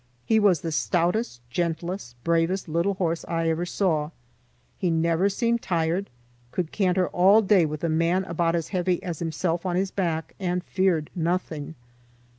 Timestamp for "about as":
8.25-8.69